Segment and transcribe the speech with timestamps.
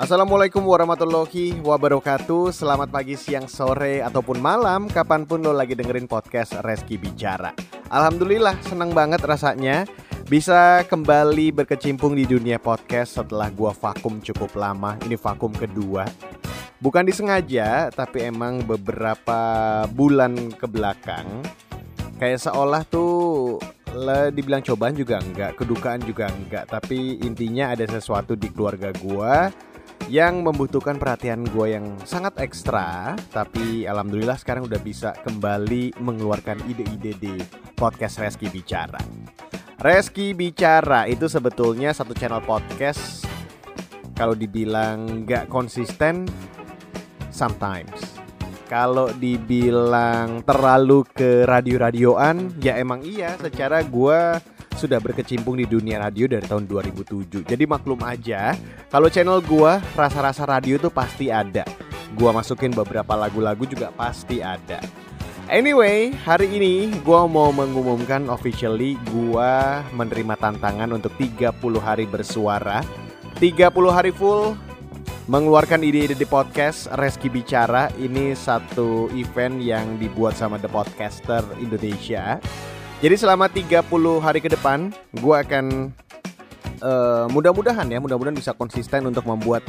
[0.00, 2.56] Assalamualaikum warahmatullahi wabarakatuh.
[2.56, 7.52] Selamat pagi, siang, sore, ataupun malam Kapan pun lo lagi dengerin podcast Reski Bicara.
[7.92, 9.84] Alhamdulillah senang banget rasanya
[10.24, 14.96] Bisa kembali berkecimpung di dunia podcast setelah gua vakum cukup lama.
[15.04, 16.08] Ini vakum kedua.
[16.80, 21.28] Bukan disengaja, tapi emang beberapa bulan ke belakang
[22.16, 23.60] Kayak seolah tuh
[23.92, 26.72] le, dibilang cobaan juga enggak, kedukaan juga enggak.
[26.72, 29.52] Tapi intinya ada sesuatu di keluarga gua
[30.08, 37.12] yang membutuhkan perhatian gue yang sangat ekstra tapi alhamdulillah sekarang udah bisa kembali mengeluarkan ide-ide
[37.18, 37.34] di
[37.76, 39.02] podcast Reski Bicara.
[39.80, 43.24] Reski Bicara itu sebetulnya satu channel podcast
[44.12, 46.28] kalau dibilang nggak konsisten
[47.32, 48.20] sometimes.
[48.68, 54.20] Kalau dibilang terlalu ke radio-radioan ya emang iya secara gue
[54.80, 57.44] sudah berkecimpung di dunia radio dari tahun 2007.
[57.44, 58.56] Jadi maklum aja,
[58.88, 61.68] kalau channel gua rasa-rasa radio tuh pasti ada.
[62.16, 64.80] Gua masukin beberapa lagu-lagu juga pasti ada.
[65.52, 72.80] Anyway, hari ini gua mau mengumumkan officially gua menerima tantangan untuk 30 hari bersuara.
[73.36, 74.56] 30 hari full
[75.28, 77.92] mengeluarkan ide-ide di podcast Reski Bicara.
[78.00, 82.40] Ini satu event yang dibuat sama The Podcaster Indonesia
[83.00, 83.80] jadi selama 30
[84.20, 85.88] hari ke depan gue akan
[86.84, 89.64] uh, mudah-mudahan ya mudah-mudahan bisa konsisten untuk membuat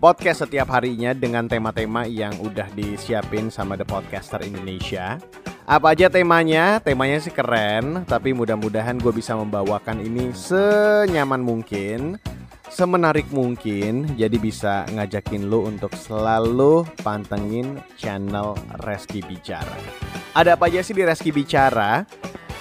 [0.00, 5.22] podcast setiap harinya dengan tema-tema yang udah disiapin sama The Podcaster Indonesia.
[5.62, 6.82] Apa aja temanya?
[6.82, 12.18] Temanya sih keren, tapi mudah-mudahan gue bisa membawakan ini senyaman mungkin,
[12.66, 19.78] semenarik mungkin, jadi bisa ngajakin lo untuk selalu pantengin channel Reski Bicara.
[20.34, 22.02] Ada apa aja sih di Reski Bicara?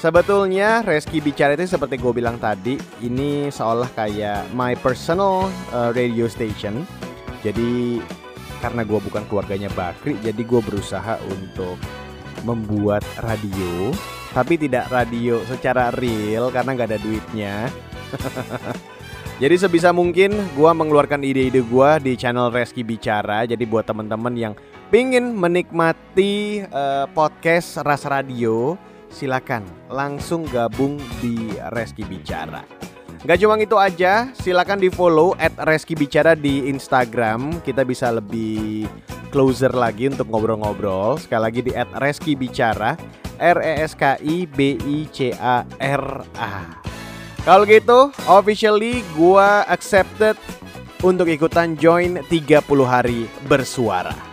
[0.01, 2.73] Sebetulnya Reski bicara itu seperti gue bilang tadi,
[3.05, 6.89] ini seolah kayak my personal uh, radio station.
[7.45, 8.01] Jadi
[8.65, 11.77] karena gue bukan keluarganya Bakri, jadi gue berusaha untuk
[12.41, 13.93] membuat radio,
[14.33, 17.69] tapi tidak radio secara real karena nggak ada duitnya.
[19.41, 23.45] jadi sebisa mungkin gue mengeluarkan ide-ide gue di channel Reski Bicara.
[23.45, 24.57] Jadi buat teman-teman yang
[24.89, 32.63] pingin menikmati uh, podcast Ras Radio silakan langsung gabung di Reski Bicara.
[33.21, 37.61] Gak cuma itu aja, silakan di follow at Reski Bicara di Instagram.
[37.61, 38.89] Kita bisa lebih
[39.29, 41.21] closer lagi untuk ngobrol-ngobrol.
[41.21, 42.97] Sekali lagi di at Reski Bicara,
[43.37, 46.05] R E S K I B I C A R
[46.41, 46.81] A.
[47.45, 50.33] Kalau gitu, officially gua accepted
[51.05, 54.30] untuk ikutan join 30 hari bersuara.